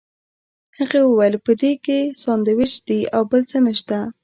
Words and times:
هغه 0.77 0.99
وویل 1.03 1.35
په 1.45 1.51
دې 1.61 1.73
کې 1.85 1.99
ساندوېچ 2.21 2.73
دي 2.87 2.99
او 3.15 3.21
بل 3.31 3.41
څه 3.51 3.57
نشته. 3.67 3.97